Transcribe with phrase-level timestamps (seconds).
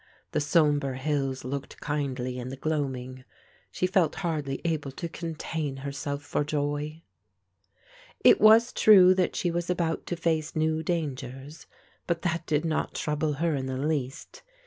[0.31, 3.23] The sombre hills looked kindly in the gloaming.
[3.69, 7.03] She felt hardly able to contain herself for joy.
[8.23, 11.67] It was true that she was about to face new dangers;
[12.07, 14.41] but that did not trouble her in the least.